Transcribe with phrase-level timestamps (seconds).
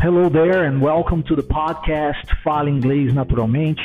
[0.00, 3.80] Hello there and welcome to the podcast Fala Inglês Naturalmente.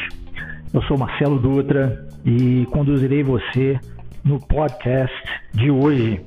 [0.73, 3.79] Eu sou Marcelo Dutra e conduzirei você
[4.21, 5.15] no podcast
[5.53, 6.19] de hoje.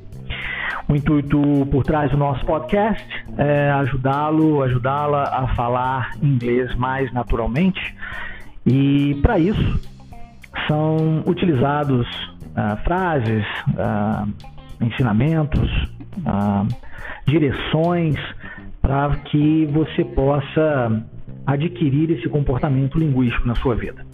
[0.89, 3.07] O intuito por trás do nosso podcast
[3.37, 7.95] é ajudá-lo, ajudá-la a falar inglês mais naturalmente.
[8.64, 9.79] E para isso
[10.67, 12.07] são utilizados
[12.61, 14.29] uh, frases, uh,
[14.84, 15.71] ensinamentos,
[16.19, 16.67] uh,
[17.27, 18.17] direções
[18.83, 21.05] para que você possa
[21.47, 24.05] adquirir esse comportamento linguístico na sua vida.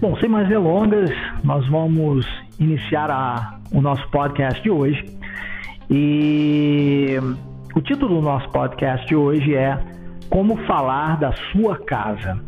[0.00, 1.10] Bom, sem mais delongas,
[1.42, 2.26] nós vamos
[2.58, 5.04] iniciar a, o nosso podcast de hoje.
[5.90, 7.16] E
[7.74, 9.78] o título do nosso podcast de hoje é
[10.30, 12.40] Como Falar da Sua Casa.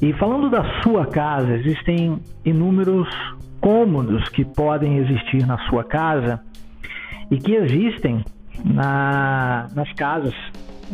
[0.00, 3.08] E falando da sua casa, existem inúmeros
[3.60, 6.40] cômodos que podem existir na sua casa
[7.30, 8.24] e que existem
[8.64, 10.34] na, nas casas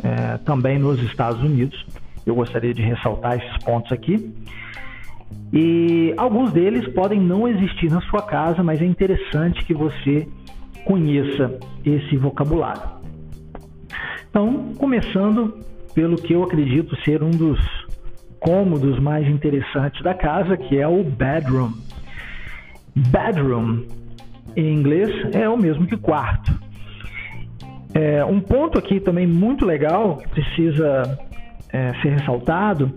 [0.03, 1.87] é, também nos Estados Unidos.
[2.27, 4.35] Eu gostaria de ressaltar esses pontos aqui.
[5.53, 10.27] E alguns deles podem não existir na sua casa, mas é interessante que você
[10.85, 12.83] conheça esse vocabulário.
[14.29, 15.55] Então, começando
[15.95, 17.61] pelo que eu acredito ser um dos
[18.41, 21.73] cômodos mais interessantes da casa, que é o bedroom.
[22.95, 23.83] Bedroom,
[24.57, 26.53] em inglês, é o mesmo que quarto.
[27.93, 31.19] É, um ponto aqui também muito legal que precisa
[31.73, 32.93] é, ser ressaltado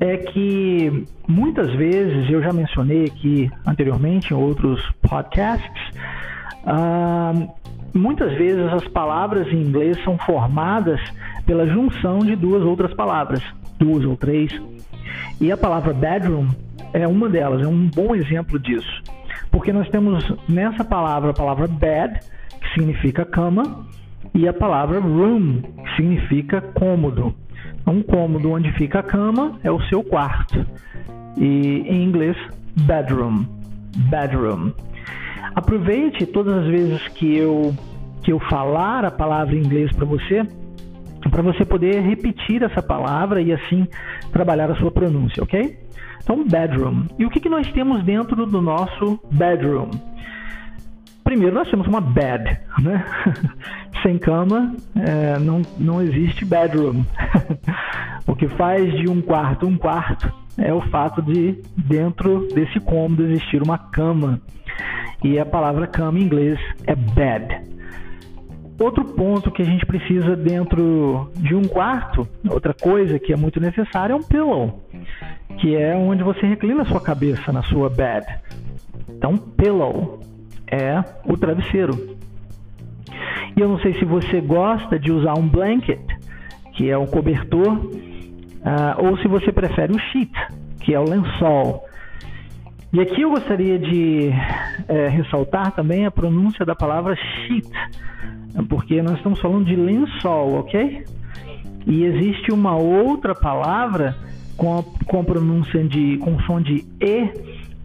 [0.00, 5.90] é que muitas vezes, eu já mencionei aqui anteriormente em outros podcasts,
[6.66, 7.32] ah,
[7.94, 11.00] muitas vezes as palavras em inglês são formadas
[11.46, 13.42] pela junção de duas outras palavras,
[13.78, 14.52] duas ou três.
[15.40, 16.48] E a palavra bedroom
[16.92, 19.02] é uma delas, é um bom exemplo disso.
[19.56, 22.20] Porque nós temos nessa palavra a palavra bed,
[22.60, 23.86] que significa cama,
[24.34, 27.34] e a palavra room, que significa cômodo.
[27.86, 30.62] Um cômodo onde fica a cama é o seu quarto.
[31.38, 32.36] E em inglês,
[32.82, 33.46] bedroom.
[34.10, 34.72] Bedroom.
[35.54, 37.74] Aproveite todas as vezes que eu
[38.22, 40.46] que eu falar a palavra em inglês para você,
[41.30, 43.86] para você poder repetir essa palavra e assim
[44.32, 45.78] trabalhar a sua pronúncia, ok?
[46.22, 47.04] Então, bedroom.
[47.18, 49.90] E o que, que nós temos dentro do nosso bedroom?
[51.22, 53.04] Primeiro, nós temos uma bed, né?
[54.02, 57.04] Sem cama, é, não, não existe bedroom.
[58.26, 63.24] o que faz de um quarto um quarto é o fato de dentro desse cômodo
[63.24, 64.40] existir uma cama.
[65.22, 67.75] E a palavra cama em inglês é bed.
[68.78, 73.58] Outro ponto que a gente precisa dentro de um quarto, outra coisa que é muito
[73.58, 74.82] necessária é um pillow,
[75.58, 78.26] que é onde você reclina sua cabeça na sua bed.
[79.08, 80.20] Então, pillow
[80.70, 82.16] é o travesseiro.
[83.56, 86.00] E eu não sei se você gosta de usar um blanket,
[86.74, 90.32] que é o cobertor, uh, ou se você prefere o sheet,
[90.80, 91.86] que é o lençol.
[92.92, 94.30] E aqui eu gostaria de
[94.88, 97.68] é, ressaltar também a pronúncia da palavra sheet,
[98.64, 101.04] porque nós estamos falando de lençol, ok?
[101.86, 104.16] E existe uma outra palavra
[104.56, 107.30] com a, com a pronúncia de com som de e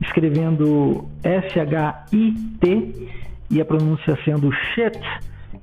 [0.01, 3.09] escrevendo S-H-I-T
[3.51, 4.99] e a pronúncia sendo shit,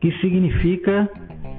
[0.00, 1.10] que significa,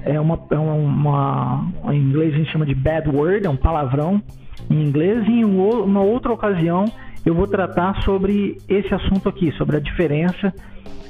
[0.04, 4.22] é uma, é uma, em inglês a gente chama de bad word, é um palavrão
[4.70, 6.86] em inglês, e em uma outra ocasião
[7.26, 10.54] eu vou tratar sobre esse assunto aqui, sobre a diferença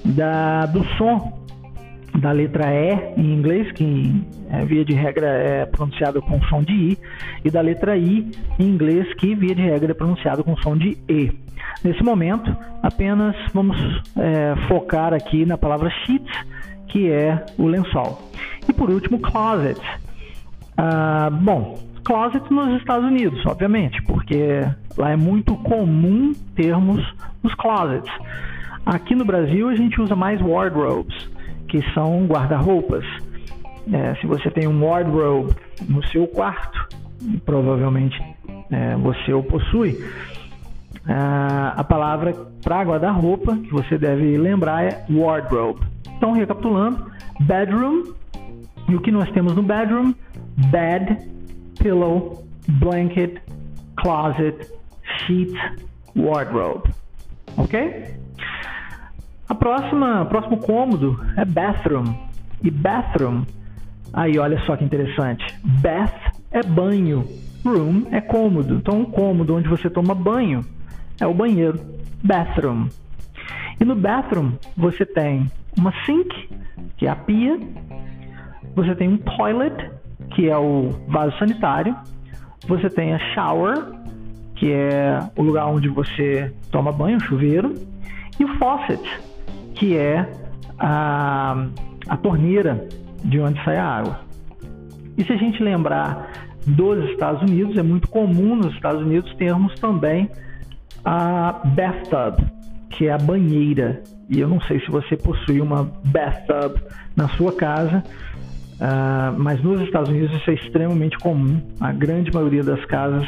[0.04, 1.38] da, do som
[2.18, 6.72] da letra E em inglês, que é, via de regra é pronunciado com som de
[6.72, 6.98] I,
[7.44, 10.96] e da letra I em inglês, que via de regra é pronunciado com som de
[11.08, 11.30] E.
[11.84, 13.76] Nesse momento, apenas vamos
[14.16, 16.32] é, focar aqui na palavra sheets,
[16.88, 18.20] que é o lençol.
[18.68, 19.80] E por último, closet.
[20.76, 24.66] Ah, bom, closet nos Estados Unidos, obviamente, porque
[24.96, 27.02] lá é muito comum termos
[27.42, 28.10] os closets.
[28.84, 31.30] Aqui no Brasil a gente usa mais wardrobes,
[31.70, 33.04] que são guarda-roupas.
[33.92, 35.54] É, se você tem um wardrobe
[35.88, 36.88] no seu quarto,
[37.44, 38.20] provavelmente
[38.70, 39.98] é, você o possui,
[41.76, 45.80] a palavra para guarda-roupa que você deve lembrar é wardrobe.
[46.16, 48.12] Então, recapitulando, bedroom,
[48.88, 50.14] e o que nós temos no bedroom?
[50.70, 51.16] Bed,
[51.80, 53.40] pillow, blanket,
[53.96, 54.70] closet,
[55.18, 55.54] sheet,
[56.14, 56.90] wardrobe.
[57.56, 58.19] Ok?
[59.60, 62.14] Próxima, próximo cômodo é bathroom.
[62.64, 63.44] E bathroom,
[64.10, 65.44] aí olha só que interessante.
[65.62, 67.26] Bath é banho,
[67.62, 68.76] room é cômodo.
[68.76, 70.64] Então, um cômodo onde você toma banho
[71.20, 71.78] é o banheiro,
[72.24, 72.88] bathroom.
[73.78, 75.46] E no bathroom você tem
[75.78, 76.48] uma sink,
[76.96, 77.60] que é a pia,
[78.74, 79.90] você tem um toilet,
[80.34, 81.94] que é o vaso sanitário,
[82.66, 83.84] você tem a shower,
[84.54, 87.74] que é o lugar onde você toma banho, chuveiro,
[88.38, 89.02] e o faucet,
[89.80, 90.30] que é
[90.78, 91.66] a,
[92.06, 92.86] a torneira
[93.24, 94.20] de onde sai a água.
[95.16, 96.30] E se a gente lembrar
[96.66, 100.28] dos Estados Unidos, é muito comum nos Estados Unidos termos também
[101.02, 102.46] a bathtub,
[102.90, 104.02] que é a banheira.
[104.28, 106.76] E eu não sei se você possui uma bathtub
[107.16, 111.58] na sua casa, uh, mas nos Estados Unidos isso é extremamente comum.
[111.80, 113.26] A grande maioria das casas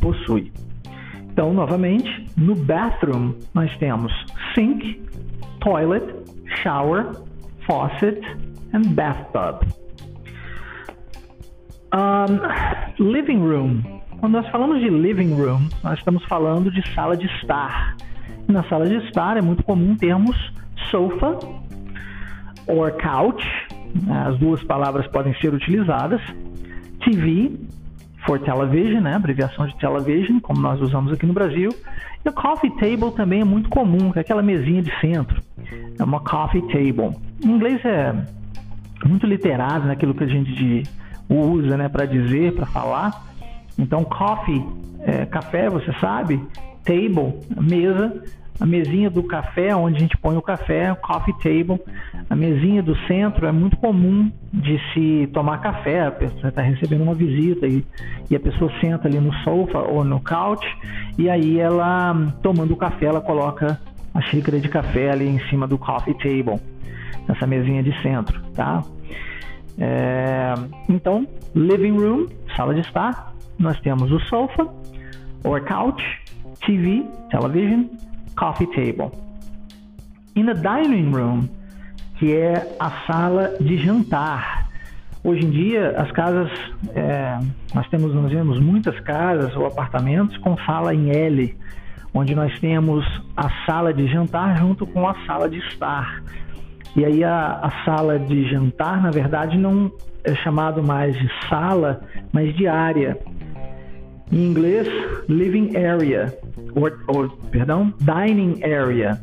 [0.00, 0.52] possui.
[1.32, 4.12] Então, novamente, no bathroom nós temos
[4.54, 5.00] sink,
[5.62, 6.04] toilet,
[6.62, 7.12] shower,
[7.66, 8.20] faucet
[8.72, 9.64] and bathtub.
[11.92, 12.40] Um,
[12.98, 13.82] living room.
[14.18, 17.96] Quando nós falamos de living room, nós estamos falando de sala de estar.
[18.48, 20.36] Na sala de estar é muito comum termos
[20.90, 21.38] sofa
[22.66, 23.44] or couch.
[24.26, 26.20] As duas palavras podem ser utilizadas.
[27.04, 27.52] TV,
[28.24, 29.14] for television, né?
[29.14, 31.70] abreviação de television, como nós usamos aqui no Brasil.
[32.24, 35.42] E o coffee table também é muito comum, é aquela mesinha de centro.
[35.98, 37.16] É uma coffee table.
[37.44, 38.14] Em inglês é
[39.04, 40.84] muito literário naquilo que a gente
[41.28, 43.26] usa né, para dizer, para falar.
[43.78, 44.64] Então, coffee,
[45.00, 46.40] é, café, você sabe,
[46.84, 48.22] table, mesa,
[48.62, 51.82] a mesinha do café, onde a gente põe o café, coffee table.
[52.30, 57.12] A mesinha do centro é muito comum de se tomar café, você está recebendo uma
[57.12, 57.84] visita e,
[58.30, 60.64] e a pessoa senta ali no sofá ou no couch
[61.18, 63.80] e aí ela, tomando o café, ela coloca
[64.14, 66.60] a xícara de café ali em cima do coffee table,
[67.26, 68.84] nessa mesinha de centro, tá?
[69.76, 70.54] É,
[70.88, 74.68] então, living room, sala de estar, nós temos o sofa,
[75.42, 76.00] or couch,
[76.64, 77.86] TV, television,
[78.36, 79.10] coffee table.
[80.34, 81.48] E na dining room,
[82.18, 84.68] que é a sala de jantar.
[85.24, 86.50] Hoje em dia, as casas,
[86.94, 87.38] é,
[87.74, 91.56] nós temos, nós vemos muitas casas ou apartamentos com sala em L,
[92.14, 93.04] onde nós temos
[93.36, 96.22] a sala de jantar junto com a sala de estar.
[96.96, 99.90] E aí a, a sala de jantar, na verdade, não
[100.24, 102.02] é chamado mais de sala,
[102.32, 103.18] mas de área.
[104.30, 104.88] Em inglês,
[105.28, 106.32] living area,
[106.74, 109.20] ou, ou perdão, dining area.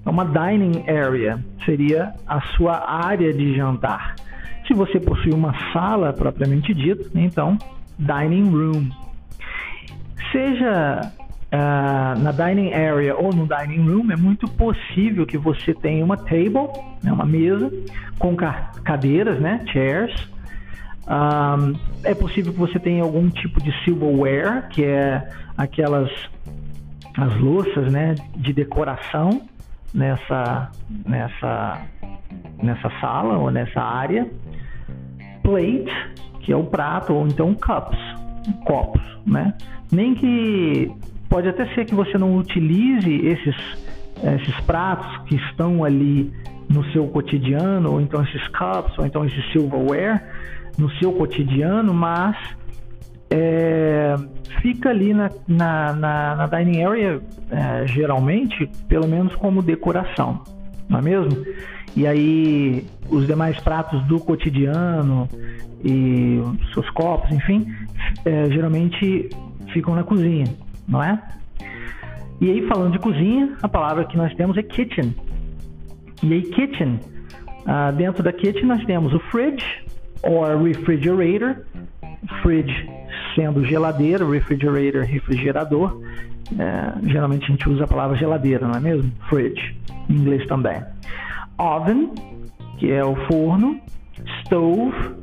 [0.00, 4.16] Então, uma dining area seria a sua área de jantar.
[4.66, 7.58] Se você possui uma sala propriamente dita, então
[7.98, 8.88] dining room.
[10.32, 11.12] Seja
[11.52, 16.16] uh, na dining area ou no dining room, é muito possível que você tenha uma
[16.16, 16.68] table,
[17.02, 17.70] né, uma mesa,
[18.18, 20.30] com ca cadeiras, né, chairs.
[21.06, 21.74] Um,
[22.04, 25.28] é possível que você tenha algum tipo de silverware, que é
[25.58, 26.10] aquelas
[27.16, 29.42] as louças, né, de decoração
[29.92, 30.70] nessa
[31.06, 31.82] nessa
[32.62, 34.28] nessa sala ou nessa área.
[35.42, 35.92] Plate,
[36.40, 37.98] que é o prato, ou então cups,
[38.64, 39.54] copos, né?
[39.90, 40.92] Nem que
[41.30, 43.56] Pode até ser que você não utilize esses,
[44.34, 46.28] esses pratos que estão ali
[46.68, 50.20] no seu cotidiano, ou então esses cups, ou então esse silverware
[50.76, 52.36] no seu cotidiano, mas
[53.30, 54.16] é,
[54.60, 60.42] fica ali na, na, na, na dining area, é, geralmente, pelo menos como decoração,
[60.88, 61.44] não é mesmo?
[61.96, 65.28] E aí os demais pratos do cotidiano
[65.84, 66.40] e
[66.72, 67.66] seus copos, enfim,
[68.24, 69.30] é, geralmente
[69.72, 70.46] ficam na cozinha
[70.90, 71.22] não é?
[72.40, 75.14] E aí, falando de cozinha, a palavra que nós temos é kitchen.
[76.22, 76.98] E aí, kitchen,
[77.60, 79.64] uh, dentro da kitchen nós temos o fridge,
[80.22, 81.64] or refrigerator,
[82.42, 82.88] fridge
[83.34, 86.00] sendo geladeira, refrigerator, refrigerador.
[86.52, 89.10] Uh, geralmente a gente usa a palavra geladeira, não é mesmo?
[89.28, 89.76] Fridge,
[90.08, 90.82] em inglês também.
[91.58, 92.12] Oven,
[92.78, 93.80] que é o forno.
[94.42, 95.14] Stove,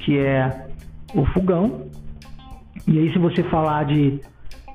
[0.00, 0.66] que é
[1.14, 1.88] o fogão.
[2.86, 4.20] E aí, se você falar de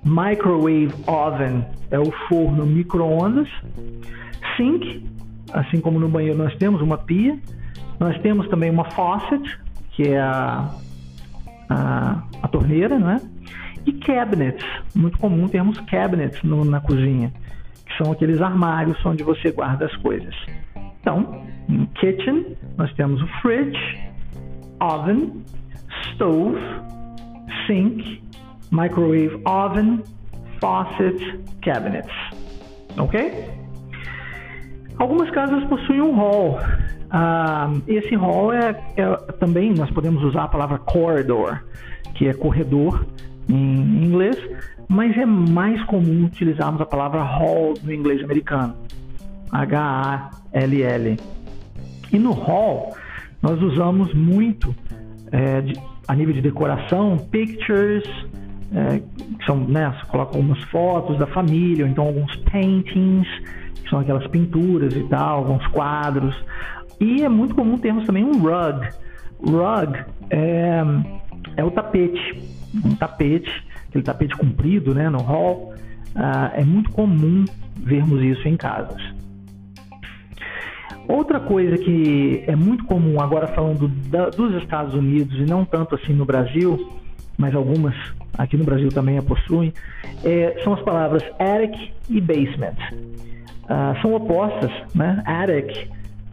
[0.04, 3.50] Microwave oven é o forno micro-ondas.
[4.56, 5.06] Sink,
[5.54, 7.38] assim como no banheiro nós temos uma pia.
[8.00, 9.60] Nós temos também uma faucet,
[9.92, 10.70] que é a,
[11.70, 13.22] a, a torneira, né?
[13.86, 17.32] E cabinets, muito comum termos cabinets no, na cozinha,
[17.86, 20.36] que são aqueles armários onde você guarda as coisas.
[21.02, 23.80] Então, em kitchen, nós temos o fridge,
[24.80, 25.44] oven,
[26.14, 26.60] stove,
[27.66, 28.22] sink,
[28.72, 30.04] microwave oven,
[30.60, 32.14] faucet, cabinets.
[32.98, 33.60] Ok?
[34.98, 36.60] Algumas casas possuem um hall.
[37.10, 41.60] Uh, esse hall é, é, também nós podemos usar a palavra corridor,
[42.14, 43.04] que é corredor
[43.48, 44.38] em inglês,
[44.88, 48.76] mas é mais comum utilizarmos a palavra hall no inglês americano.
[49.52, 51.18] H-A-L-L.
[52.12, 52.96] E no hall,
[53.42, 54.76] nós usamos muito,
[55.32, 55.74] é, de,
[56.08, 58.04] a nível de decoração, pictures,
[58.74, 59.00] é,
[59.40, 63.28] que são, né, coloca algumas fotos da família, ou então alguns paintings,
[63.82, 66.36] que são aquelas pinturas e tal, alguns quadros.
[67.00, 68.90] E é muito comum termos também um rug.
[69.42, 70.82] Rug é,
[71.56, 72.44] é o tapete,
[72.86, 73.52] um tapete,
[73.88, 75.74] aquele tapete comprido né, no hall.
[76.16, 77.46] Uh, é muito comum
[77.78, 79.02] vermos isso em casas.
[81.08, 85.96] Outra coisa que é muito comum, agora falando da, dos Estados Unidos e não tanto
[85.96, 86.92] assim no Brasil,
[87.38, 87.96] mas algumas
[88.38, 89.74] aqui no Brasil também a possuem,
[90.24, 92.76] é, são as palavras attic e basement.
[93.64, 95.24] Uh, são opostas, né?
[95.26, 95.90] Attic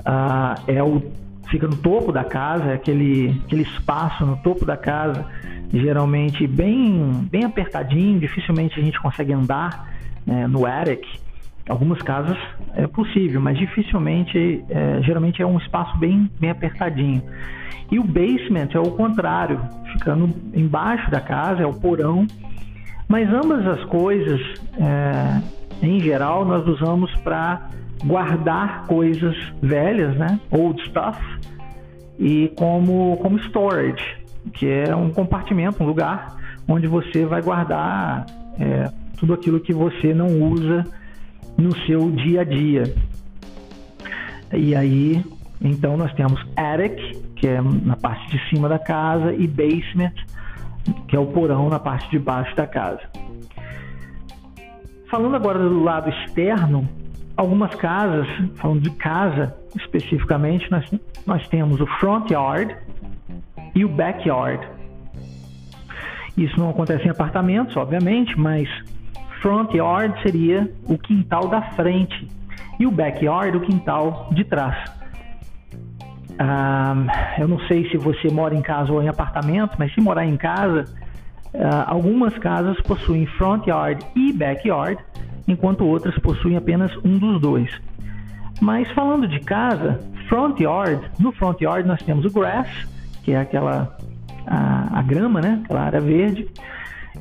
[0.06, 1.02] uh, é o
[1.48, 5.26] fica no topo da casa, é aquele, aquele espaço no topo da casa,
[5.72, 9.88] geralmente bem, bem apertadinho, dificilmente a gente consegue andar
[10.26, 11.04] né, no attic.
[11.68, 12.36] Algumas casas
[12.74, 17.22] é possível, mas dificilmente, é, geralmente é um espaço bem, bem apertadinho.
[17.90, 19.60] E o basement é o contrário,
[19.92, 22.26] ficando embaixo da casa, é o porão.
[23.08, 24.40] Mas ambas as coisas,
[24.78, 25.42] é,
[25.82, 27.68] em geral, nós usamos para
[28.04, 30.38] guardar coisas velhas, né?
[30.50, 31.18] Old stuff,
[32.18, 34.16] e como, como storage,
[34.52, 36.36] que é um compartimento, um lugar
[36.68, 38.26] onde você vai guardar
[38.58, 40.84] é, tudo aquilo que você não usa
[41.56, 42.94] no seu dia a dia.
[44.52, 45.24] E aí,
[45.60, 46.98] então nós temos attic,
[47.36, 50.14] que é na parte de cima da casa, e basement,
[51.08, 53.00] que é o porão na parte de baixo da casa.
[55.10, 56.88] Falando agora do lado externo,
[57.36, 58.26] algumas casas,
[58.56, 60.90] falando de casa especificamente, nós,
[61.26, 62.74] nós temos o front yard
[63.74, 64.66] e o backyard.
[66.36, 68.68] Isso não acontece em apartamentos, obviamente, mas
[69.40, 72.28] front yard seria o quintal da frente
[72.78, 74.76] e o backyard o quintal de trás.
[76.38, 76.94] Ah,
[77.38, 80.36] eu não sei se você mora em casa ou em apartamento, mas se morar em
[80.36, 80.84] casa,
[81.54, 85.02] ah, algumas casas possuem front yard e backyard,
[85.46, 87.70] enquanto outras possuem apenas um dos dois.
[88.60, 92.68] Mas falando de casa, front yard, no front yard nós temos o grass,
[93.22, 93.96] que é aquela
[94.46, 95.60] a, a grama, né?
[95.64, 96.46] Aquela área verde.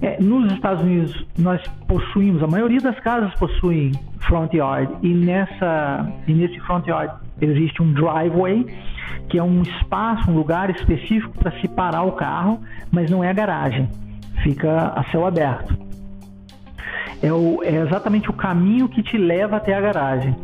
[0.02, 6.12] É, nos Estados Unidos nós possuímos, a maioria das casas possuem front yard e nessa
[6.28, 8.66] e nesse front yard existe um driveway,
[9.30, 12.60] que é um espaço, um lugar específico para se parar o carro,
[12.92, 13.90] mas não é a garagem,
[14.44, 15.85] fica a céu aberto.
[17.22, 20.36] É, o, é exatamente o caminho que te leva até a garagem.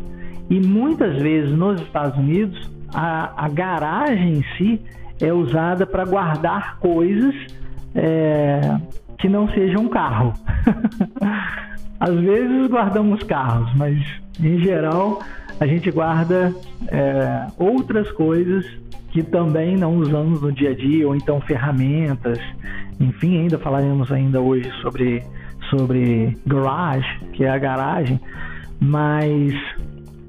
[0.50, 4.82] E muitas vezes nos Estados Unidos a, a garagem em si
[5.20, 7.36] é usada para guardar coisas
[7.96, 8.78] é,
[9.18, 10.34] que não sejam um carro.
[12.00, 13.98] Às vezes guardamos carros, mas
[14.40, 15.22] em geral
[15.60, 16.52] a gente guarda
[16.88, 18.66] é, outras coisas
[19.12, 22.40] que também não usamos no dia a dia, ou então ferramentas.
[23.00, 25.22] Enfim, ainda falaremos ainda hoje sobre,
[25.72, 28.20] sobre garage, que é a garagem,
[28.80, 29.54] mas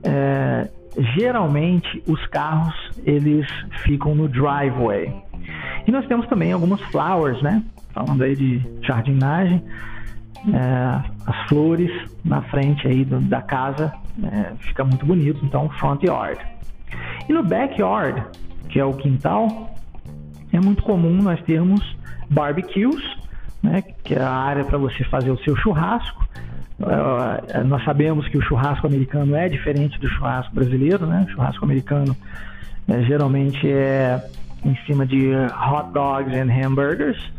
[0.05, 0.71] é,
[1.17, 3.47] geralmente os carros eles
[3.83, 5.13] ficam no driveway.
[5.87, 7.63] E nós temos também algumas flowers, né?
[7.93, 9.63] Falando aí de jardinagem,
[10.49, 11.91] é, as flores
[12.25, 13.93] na frente aí do, da casa
[14.25, 16.41] é, fica muito bonito, então front yard.
[17.29, 18.23] E no backyard,
[18.69, 19.75] que é o quintal,
[20.53, 21.97] é muito comum nós termos
[22.31, 23.03] barbecues?
[24.03, 26.23] Que é a área para você fazer o seu churrasco
[26.83, 31.25] Uh, nós sabemos que o churrasco americano é diferente do churrasco brasileiro, né?
[31.29, 32.17] O churrasco americano
[32.89, 34.21] uh, geralmente é
[34.65, 37.33] em cima de hot dogs and hamburgers.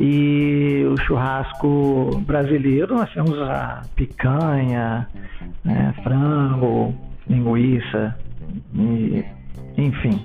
[0.00, 5.08] E o churrasco brasileiro, nós temos a picanha,
[5.64, 6.94] né, frango,
[7.28, 8.16] linguiça,
[8.74, 9.24] e,
[9.76, 10.24] enfim.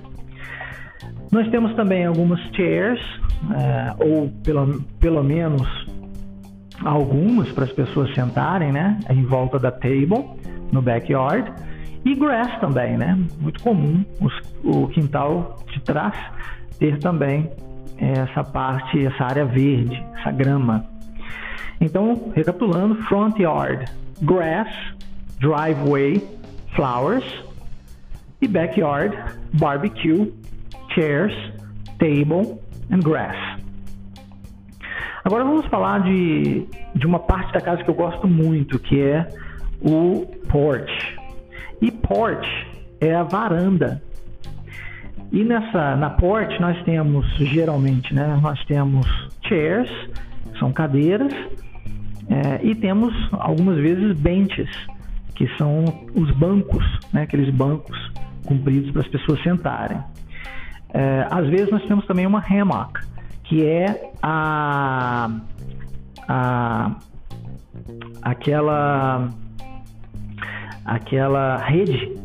[1.34, 5.68] Nós temos também algumas chairs, uh, ou pelo, pelo menos
[6.86, 10.24] algumas para as pessoas sentarem, né, em volta da table
[10.72, 11.52] no backyard
[12.06, 13.18] e grass também, né?
[13.42, 14.32] Muito comum os,
[14.64, 16.16] o quintal de trás
[16.78, 17.50] ter também
[17.98, 20.86] essa parte, essa área verde, essa grama.
[21.82, 23.86] Então, recapitulando, front yard,
[24.22, 24.70] grass,
[25.40, 26.24] driveway,
[26.76, 27.26] flowers
[28.40, 29.18] e backyard,
[29.54, 30.32] barbecue,
[30.94, 31.34] chairs,
[32.00, 32.60] table
[32.92, 33.36] and grass.
[35.26, 39.28] Agora vamos falar de, de uma parte da casa que eu gosto muito, que é
[39.82, 41.18] o porch.
[41.82, 42.48] E porch
[43.00, 44.02] é a varanda.
[45.32, 49.08] E nessa na porch nós temos geralmente, né, nós temos
[49.48, 49.90] chairs,
[50.60, 51.34] são cadeiras,
[52.30, 54.70] é, e temos algumas vezes benches,
[55.36, 55.86] que são
[56.16, 57.98] os bancos, né, aqueles bancos
[58.46, 59.98] compridos para as pessoas sentarem.
[60.94, 63.02] É, às vezes nós temos também uma hammock,
[63.44, 65.30] que é a,
[66.28, 66.92] a
[68.22, 69.30] aquela
[70.86, 72.16] aquela rede,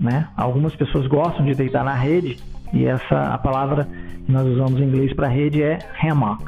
[0.00, 0.28] né?
[0.36, 2.38] Algumas pessoas gostam de deitar na rede
[2.72, 3.88] e essa a palavra
[4.26, 6.44] que nós usamos em inglês para rede é hammock.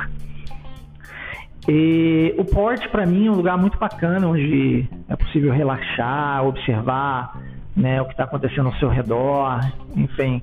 [1.69, 7.41] E o port para mim é um lugar muito bacana onde é possível relaxar, observar
[7.77, 9.61] né, o que está acontecendo ao seu redor,
[9.97, 10.43] enfim,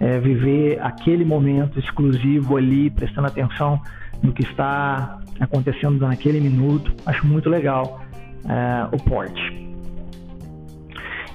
[0.00, 3.80] é, viver aquele momento exclusivo ali, prestando atenção
[4.22, 6.92] no que está acontecendo naquele minuto.
[7.06, 8.00] Acho muito legal
[8.48, 9.36] é, o port.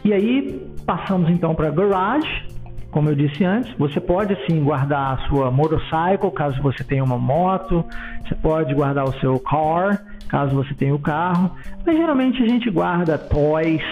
[0.03, 2.47] E aí passamos então para garage.
[2.91, 7.17] Como eu disse antes, você pode sim guardar a sua motorcycle, caso você tenha uma
[7.17, 7.85] moto,
[8.25, 11.51] você pode guardar o seu car, caso você tenha o carro,
[11.85, 13.83] mas geralmente a gente guarda toys,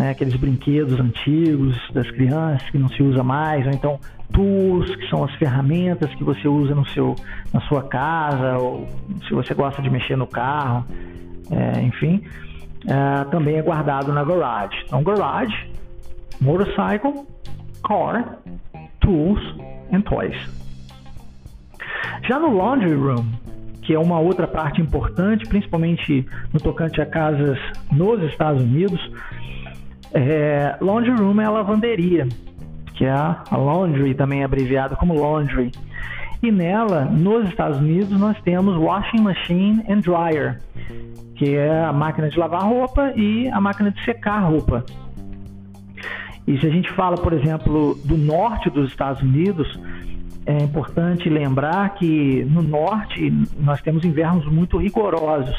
[0.00, 4.00] né, aqueles brinquedos antigos das crianças que não se usa mais, ou então
[4.32, 7.14] tools, que são as ferramentas que você usa no seu,
[7.52, 8.88] na sua casa, ou
[9.28, 10.86] se você gosta de mexer no carro,
[11.50, 12.22] é, enfim,
[12.86, 14.74] é, também é guardado na garage.
[14.86, 15.70] Então, garage,
[16.40, 17.26] motorcycle,
[17.86, 18.38] car,
[19.00, 19.42] tools
[19.92, 20.36] and toys.
[22.26, 23.26] Já no laundry room,
[23.82, 27.58] que é uma outra parte importante, principalmente no tocante a casas
[27.92, 28.98] nos Estados Unidos,
[30.12, 32.26] é, laundry room é a lavanderia,
[32.94, 35.70] que é a laundry, também abreviada como laundry.
[36.42, 40.60] E nela, nos Estados Unidos, nós temos washing machine and dryer,
[41.34, 44.84] que é a máquina de lavar roupa e a máquina de secar roupa.
[46.46, 49.78] E se a gente fala, por exemplo, do norte dos Estados Unidos,
[50.46, 55.54] é importante lembrar que no norte nós temos invernos muito rigorosos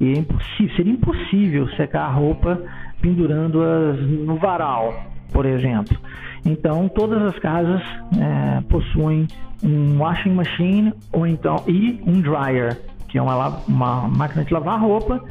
[0.00, 2.60] e é seria impossível secar a roupa
[3.04, 4.94] pendurando-as no varal,
[5.30, 5.94] por exemplo.
[6.42, 7.82] Então, todas as casas
[8.18, 9.28] é, possuem
[9.62, 14.80] um washing machine ou então e um dryer, que é uma, uma máquina de lavar
[14.80, 15.22] roupa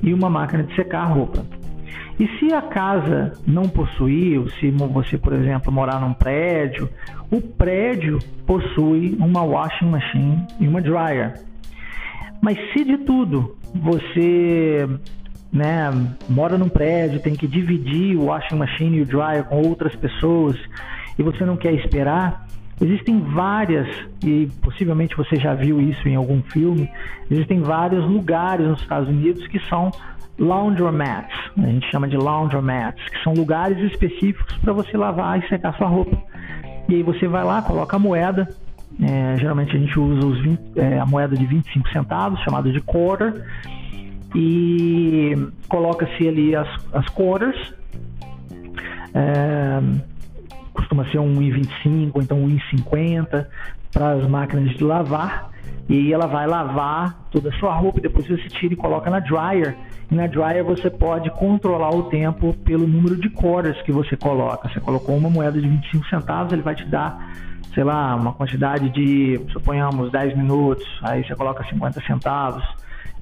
[0.00, 1.44] e uma máquina de secar roupa.
[2.18, 6.88] E se a casa não possuir, se você, por exemplo, morar num prédio,
[7.30, 11.34] o prédio possui uma washing machine e uma dryer.
[12.40, 14.88] Mas se de tudo você
[15.52, 15.90] né,
[16.28, 20.56] mora num prédio, tem que dividir o washing machine e o dryer com outras pessoas
[21.18, 22.46] e você não quer esperar,
[22.80, 23.86] existem várias,
[24.24, 26.88] e possivelmente você já viu isso em algum filme,
[27.30, 29.90] existem vários lugares nos Estados Unidos que são
[30.38, 35.76] laundromats, a gente chama de laundromats, que são lugares específicos para você lavar e secar
[35.76, 36.16] sua roupa.
[36.88, 38.48] E aí você vai lá, coloca a moeda,
[39.02, 43.44] é, geralmente a gente usa 20, é, a moeda de 25 centavos, chamada de quarter,
[44.34, 45.34] e
[45.68, 47.74] coloca-se ali as, as quarters,
[49.14, 49.80] é,
[50.72, 53.46] costuma ser um 1,25 ou então um 1,50
[53.92, 55.50] para as máquinas de lavar,
[55.88, 59.76] e ela vai lavar toda a sua roupa, depois você tira e coloca na dryer,
[60.08, 64.68] e na dryer você pode controlar o tempo pelo número de quarters que você coloca.
[64.68, 67.32] Você colocou uma moeda de 25 centavos, ele vai te dar
[67.74, 72.64] sei lá, uma quantidade de, suponhamos, 10 minutos, aí você coloca 50 centavos,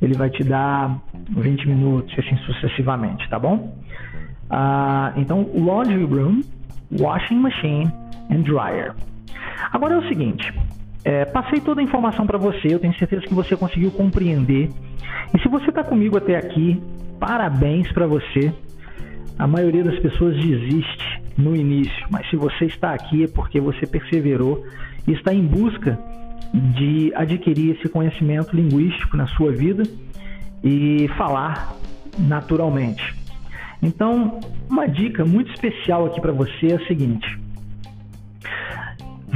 [0.01, 0.99] ele vai te dar
[1.31, 3.77] 20 minutos, e assim sucessivamente, tá bom?
[4.51, 6.43] Ah, então, laundry room,
[6.99, 7.91] washing machine
[8.31, 8.95] and dryer.
[9.73, 10.53] Agora é o seguinte,
[11.05, 14.71] é, passei toda a informação para você, eu tenho certeza que você conseguiu compreender.
[15.35, 16.83] E se você está comigo até aqui,
[17.19, 18.53] parabéns para você.
[19.39, 23.87] A maioria das pessoas desiste no início, mas se você está aqui é porque você
[23.87, 24.65] perseverou
[25.07, 25.99] e está em busca
[26.53, 29.83] de adquirir esse conhecimento linguístico na sua vida
[30.63, 31.75] e falar
[32.19, 33.17] naturalmente.
[33.83, 37.27] Então, uma dica muito especial aqui para você é a seguinte: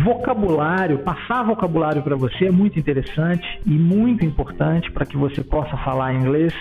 [0.05, 5.77] vocabulário, passar vocabulário para você é muito interessante e muito importante para que você possa
[5.79, 6.53] falar inglês,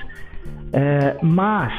[0.73, 1.73] é, mas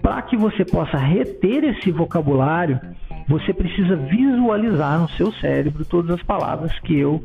[0.00, 2.80] para que você possa reter esse vocabulário,
[3.28, 7.22] você precisa visualizar no seu cérebro todas as palavras que eu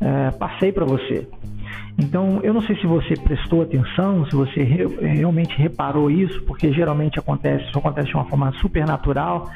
[0.00, 1.26] é, passei para você.
[1.98, 6.72] Então, eu não sei se você prestou atenção, se você re realmente reparou isso, porque
[6.72, 9.50] geralmente acontece, isso acontece de uma forma super natural,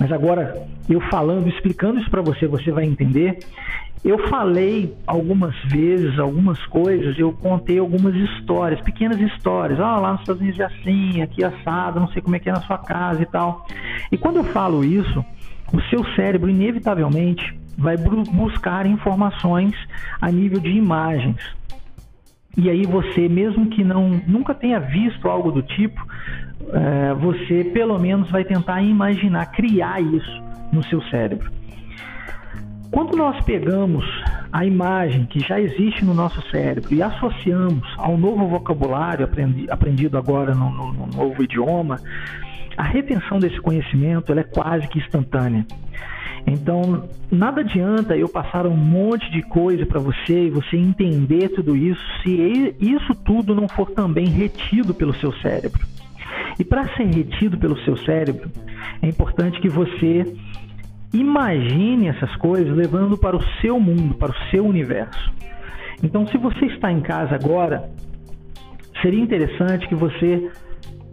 [0.00, 3.38] mas agora eu falando, explicando isso para você, você vai entender.
[4.04, 9.78] Eu falei algumas vezes, algumas coisas, eu contei algumas histórias, pequenas histórias.
[9.80, 12.48] Ah, lá nos Estados Unidos é assim, aqui é assado, não sei como é que
[12.50, 13.64] é na sua casa e tal.
[14.10, 15.24] E quando eu falo isso,
[15.72, 19.74] o seu cérebro inevitavelmente vai buscar informações
[20.20, 21.36] a nível de imagens.
[22.56, 26.00] E aí você, mesmo que não nunca tenha visto algo do tipo,
[26.72, 31.50] é, você pelo menos vai tentar imaginar, criar isso no seu cérebro.
[32.94, 34.04] Quando nós pegamos
[34.52, 40.16] a imagem que já existe no nosso cérebro e associamos ao novo vocabulário aprendi, aprendido
[40.16, 41.98] agora no, no, no, novo idioma,
[42.76, 45.66] a retenção desse conhecimento é quase que instantânea.
[46.46, 51.74] Então, nada adianta eu passar um monte de coisa para você e você entender tudo
[51.74, 55.80] isso se isso tudo não for também retido pelo seu cérebro.
[56.58, 58.50] E para ser retido pelo seu cérebro,
[59.00, 60.24] é importante que você
[61.14, 65.32] Imagine essas coisas levando para o seu mundo, para o seu universo.
[66.02, 67.88] Então, se você está em casa agora,
[69.00, 70.50] seria interessante que você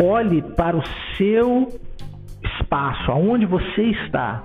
[0.02, 0.84] olhe para o
[1.18, 1.80] seu
[2.44, 4.44] espaço, aonde você está.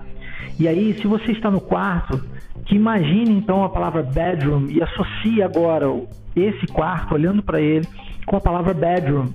[0.59, 2.23] E aí, se você está no quarto,
[2.64, 5.87] que imagine então a palavra bedroom e associe agora
[6.35, 7.87] esse quarto, olhando para ele,
[8.27, 9.29] com a palavra bedroom.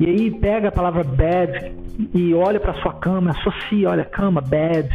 [0.00, 1.72] E aí pega a palavra bed
[2.14, 4.88] e olha para sua cama, associa, olha, cama, bed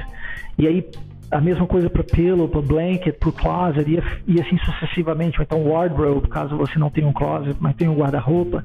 [0.58, 0.90] e aí
[1.30, 5.40] a mesma coisa para pillow, para blanket, para closet e, e assim sucessivamente.
[5.40, 8.64] Ou então wardrobe, caso você não tenha um closet, mas tenha um guarda-roupa.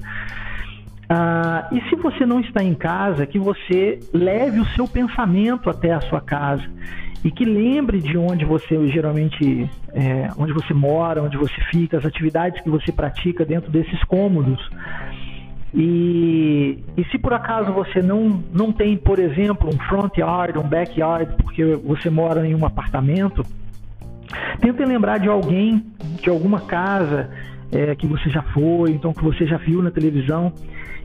[1.15, 5.93] Ah, e se você não está em casa, que você leve o seu pensamento até
[5.93, 6.63] a sua casa
[7.23, 12.05] e que lembre de onde você geralmente, é, onde você mora, onde você fica, as
[12.05, 14.59] atividades que você pratica dentro desses cômodos.
[15.71, 20.67] E, e se por acaso você não, não tem, por exemplo, um front yard, um
[20.67, 23.45] backyard, porque você mora em um apartamento,
[24.59, 25.85] tente lembrar de alguém,
[26.19, 27.29] de alguma casa
[27.73, 30.53] é, que você já foi, então que você já viu na televisão,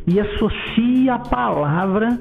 [0.07, 2.19] e associe a palavra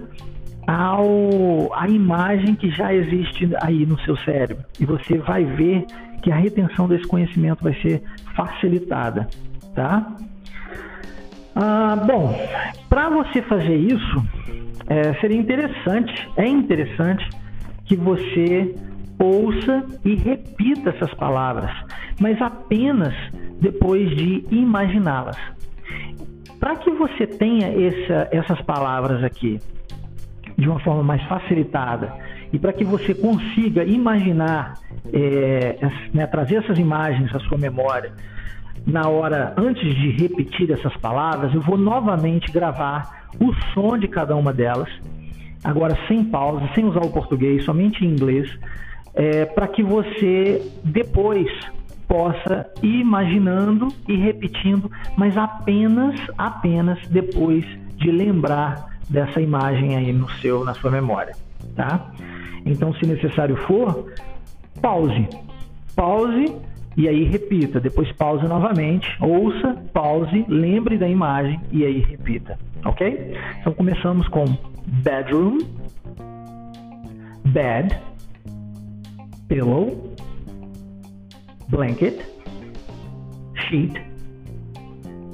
[0.66, 4.64] ao, à imagem que já existe aí no seu cérebro.
[4.80, 5.86] E você vai ver
[6.22, 8.04] que a retenção desse conhecimento vai ser
[8.36, 9.28] facilitada,
[9.76, 10.16] tá?
[11.56, 12.38] Ah, bom,
[12.90, 14.24] para você fazer isso,
[14.88, 17.28] é, seria interessante, é interessante
[17.86, 18.76] que você
[19.20, 21.72] ouça e repita essas palavras,
[22.20, 23.14] mas apenas
[23.60, 25.38] depois de imaginá-las.
[26.60, 29.60] Para que você tenha essa, essas palavras aqui
[30.58, 32.14] de uma forma mais facilitada
[32.52, 34.74] e para que você consiga imaginar,
[35.14, 35.78] é,
[36.14, 38.12] né, trazer essas imagens à sua memória
[38.88, 44.34] na hora, antes de repetir essas palavras, eu vou novamente gravar o som de cada
[44.34, 44.90] uma delas,
[45.62, 48.50] agora sem pausa, sem usar o português, somente em inglês,
[49.18, 51.52] é, para que você depois
[52.08, 57.66] possa ir imaginando e repetindo, mas apenas, apenas depois
[57.98, 61.36] de lembrar dessa imagem aí no seu, na sua memória,
[61.76, 62.12] tá?
[62.66, 64.14] Então, se necessário for,
[64.82, 65.28] pause,
[65.96, 66.56] pause
[66.96, 67.80] e aí repita.
[67.80, 73.36] Depois pause novamente, ouça, pause, lembre da imagem e aí repita, ok?
[73.60, 74.46] Então começamos com
[74.86, 75.60] bedroom,
[77.46, 77.98] bed,
[79.50, 80.16] pillow,
[81.70, 82.22] blanket,
[83.56, 83.98] sheet,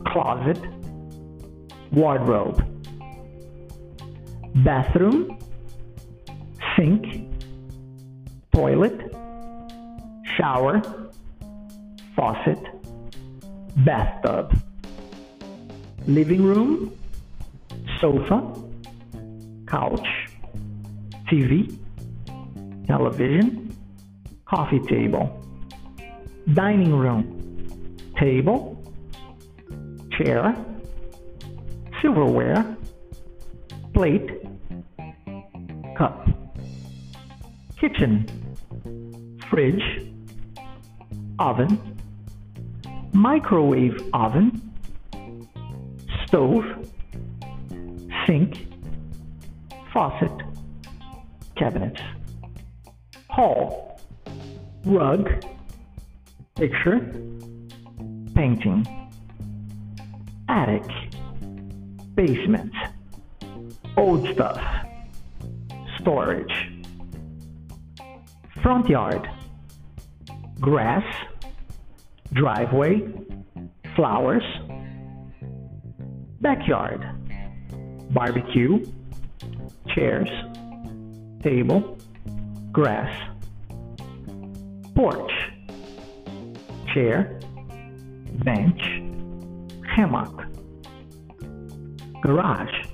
[0.08, 0.60] closet,
[1.92, 2.64] wardrobe,
[4.64, 5.38] bathroom,
[6.76, 7.06] sink,
[8.54, 9.14] toilet,
[10.38, 10.82] shower,
[12.16, 12.60] faucet,
[13.78, 14.54] bathtub,
[16.08, 16.96] living room,
[18.00, 18.54] sofa,
[19.68, 20.08] couch,
[21.28, 21.76] TV,
[22.88, 23.63] television,
[24.46, 25.42] coffee table,
[26.54, 28.82] dining room, table,
[30.12, 30.56] chair,
[32.02, 32.78] silverware,
[33.94, 34.30] plate,
[35.98, 36.28] cup,
[37.80, 38.28] kitchen,
[39.50, 39.84] fridge,
[41.40, 41.80] oven,
[43.14, 44.74] microwave oven,
[46.26, 46.66] stove,
[48.26, 48.68] sink,
[49.94, 50.32] faucet,
[51.56, 52.02] cabinets,
[53.30, 53.93] hall,
[54.86, 55.30] rug,
[56.56, 57.00] picture,
[58.36, 58.86] painting,
[60.50, 60.84] attic,
[62.16, 62.74] basement,
[63.98, 64.62] old stuff,
[66.00, 66.72] storage,
[68.62, 69.28] front yard,
[70.60, 71.06] grass,
[72.34, 73.02] driveway,
[73.96, 74.44] flowers,
[76.42, 77.06] backyard,
[78.12, 78.84] barbecue,
[79.88, 80.30] chairs,
[81.42, 81.98] table,
[82.72, 83.33] grass,
[84.96, 85.32] porch,
[86.94, 87.40] chair,
[88.44, 88.82] bench,
[89.96, 90.44] hammock,
[92.22, 92.88] garage,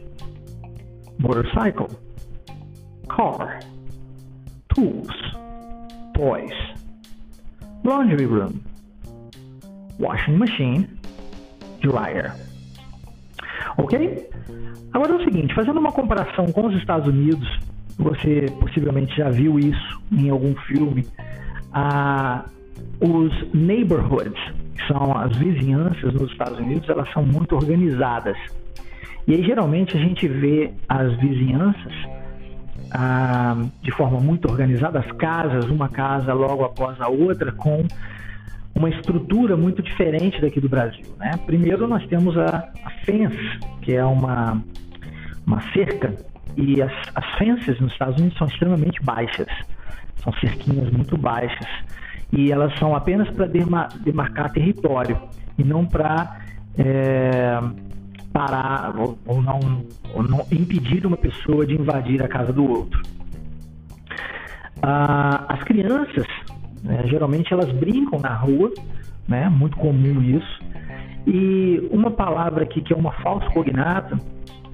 [1.20, 1.90] motorcycle,
[3.10, 3.60] car,
[4.74, 5.12] tools,
[6.16, 6.54] toys,
[7.84, 8.64] laundry room,
[9.98, 10.88] washing machine,
[11.82, 12.34] dryer.
[13.78, 14.30] Ok?
[14.94, 17.48] Agora é o seguinte, fazendo uma comparação com os Estados Unidos,
[17.98, 21.06] você possivelmente já viu isso em algum filme,
[21.80, 22.46] ah,
[23.00, 24.40] os neighborhoods,
[24.76, 28.38] que são as vizinhanças nos Estados Unidos, elas são muito organizadas.
[29.26, 31.94] E aí geralmente a gente vê as vizinhanças
[32.92, 37.86] ah, de forma muito organizada, as casas, uma casa logo após a outra, com
[38.76, 41.06] uma estrutura muito diferente daqui do Brasil.
[41.18, 41.32] Né?
[41.46, 44.62] Primeiro nós temos a, a fence, que é uma,
[45.48, 46.14] uma cerca,
[46.58, 49.48] e as, as fences nos Estados Unidos são extremamente baixas,
[50.24, 51.68] são cerquinhas muito baixas,
[52.32, 55.18] e elas são apenas para demarcar território,
[55.58, 56.40] e não para
[56.78, 57.60] é,
[58.32, 59.60] parar ou, ou, não,
[60.14, 63.02] ou não impedir uma pessoa de invadir a casa do outro.
[64.82, 66.28] Ah, as crianças,
[66.84, 68.72] né, geralmente elas brincam na rua,
[69.28, 70.60] né, muito comum isso.
[71.28, 74.18] E uma palavra aqui que é uma falsa cognata,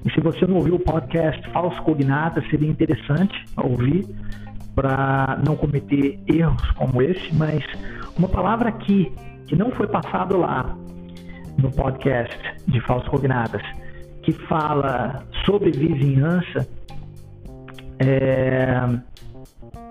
[0.06, 4.06] e se você não ouviu o podcast Falso Cognata, seria interessante ouvir
[4.76, 7.64] para não cometer erros como esse, mas
[8.16, 9.10] uma palavra aqui
[9.46, 10.76] que não foi passado lá
[11.56, 13.62] no podcast de Falsos Cognatas,
[14.22, 16.68] que fala sobre vizinhança,
[17.98, 18.80] é,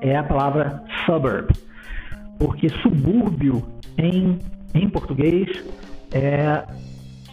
[0.02, 1.52] é a palavra suburb,
[2.38, 3.66] porque subúrbio
[3.98, 4.38] em,
[4.76, 5.66] em português
[6.14, 6.64] é,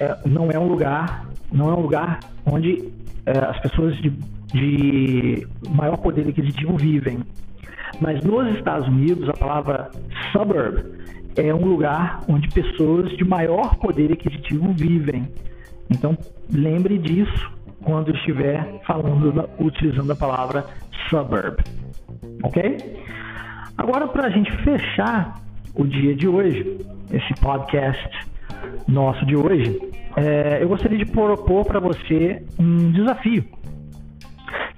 [0.01, 2.91] é, não é um lugar, não é um lugar onde
[3.27, 4.11] é, as pessoas de,
[4.53, 7.21] de maior poder aquisitivo vivem.
[8.01, 9.91] Mas nos Estados Unidos a palavra
[10.33, 10.85] suburb
[11.37, 15.29] é um lugar onde pessoas de maior poder aquisitivo vivem.
[15.91, 16.17] Então,
[16.53, 17.51] lembre disso
[17.83, 20.65] quando estiver falando, utilizando a palavra
[21.09, 21.57] suburb.
[22.43, 22.97] Ok?
[23.77, 25.41] Agora, para a gente fechar
[25.75, 26.79] o dia de hoje,
[27.11, 28.09] esse podcast
[28.87, 29.79] nosso de hoje,
[30.17, 33.45] é, eu gostaria de propor para você um desafio.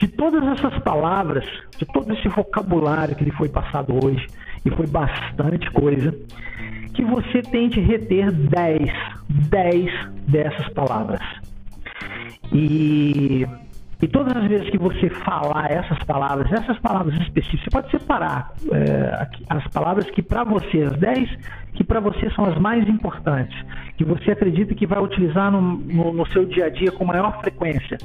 [0.04, 1.46] De todas essas palavras,
[1.78, 4.26] de todo esse vocabulário que lhe foi passado hoje,
[4.62, 6.14] e foi bastante coisa,
[6.92, 8.92] que você tente reter 10,
[9.48, 9.90] 10
[10.28, 11.22] dessas palavras.
[12.52, 13.46] E,
[14.02, 18.52] e todas as vezes que você falar essas palavras, essas palavras específicas, você pode separar
[18.72, 21.30] é, as palavras que para você, as 10
[21.72, 23.58] que para você são as mais importantes,
[23.96, 27.40] que você acredita que vai utilizar no, no, no seu dia a dia com maior
[27.40, 27.96] frequência.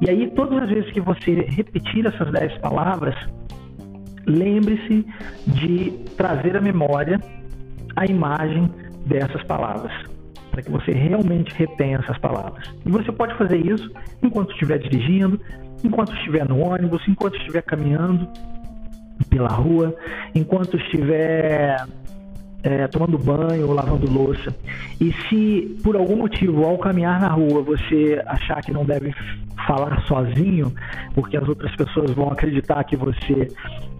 [0.00, 3.14] E aí, todas as vezes que você repetir essas 10 palavras,
[4.26, 5.06] lembre-se
[5.46, 7.20] de trazer à memória
[7.94, 8.70] a imagem
[9.06, 9.92] dessas palavras,
[10.50, 12.68] para que você realmente retenha essas palavras.
[12.84, 13.90] E você pode fazer isso
[14.22, 15.40] enquanto estiver dirigindo,
[15.82, 18.28] enquanto estiver no ônibus, enquanto estiver caminhando
[19.30, 19.94] pela rua,
[20.34, 21.86] enquanto estiver
[22.66, 24.52] é, tomando banho ou lavando louça.
[25.00, 29.14] E se por algum motivo ao caminhar na rua você achar que não deve
[29.68, 30.72] falar sozinho,
[31.14, 33.48] porque as outras pessoas vão acreditar que você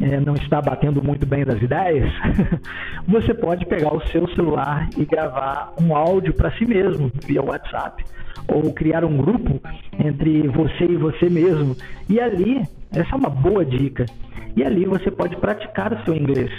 [0.00, 2.12] é, não está batendo muito bem das ideias,
[3.07, 8.05] você pode pegar o seu celular e gravar um áudio para si mesmo via WhatsApp.
[8.48, 9.61] Ou criar um grupo
[9.98, 11.76] entre você e você mesmo.
[12.09, 14.07] E ali, essa é uma boa dica.
[14.55, 16.52] E ali você pode praticar o seu inglês.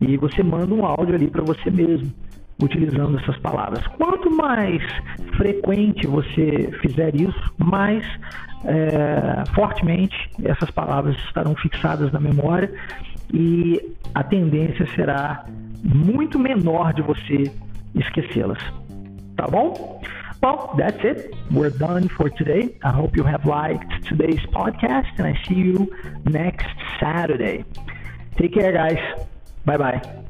[0.00, 2.12] E você manda um áudio ali para você mesmo
[2.62, 3.86] utilizando essas palavras.
[3.98, 4.82] Quanto mais
[5.36, 8.04] frequente você fizer isso, mais
[8.64, 12.72] é, fortemente essas palavras estarão fixadas na memória
[13.32, 13.80] e
[14.14, 15.44] a tendência será
[15.82, 17.44] muito menor de você
[17.94, 18.58] esquecê-las.
[19.36, 20.00] Tá bom?
[20.42, 21.36] Well, that's it.
[21.50, 22.76] We're done for today.
[22.84, 25.90] I hope you have liked today's podcast and I see you
[26.30, 26.68] next
[27.00, 27.64] Saturday.
[28.36, 28.98] Take care, guys.
[29.66, 30.27] Bye bye.